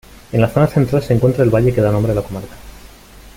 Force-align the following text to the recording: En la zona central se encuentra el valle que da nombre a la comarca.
En 0.31 0.41
la 0.41 0.49
zona 0.49 0.65
central 0.65 1.03
se 1.03 1.13
encuentra 1.13 1.43
el 1.43 1.51
valle 1.51 1.71
que 1.71 1.79
da 1.81 1.91
nombre 1.91 2.11
a 2.11 2.15
la 2.15 2.23
comarca. 2.23 2.55